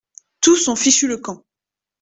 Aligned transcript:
Tous 0.39 0.67
ont 0.67 0.75
fichu 0.75 1.07
le 1.07 1.19
camp. 1.19 1.45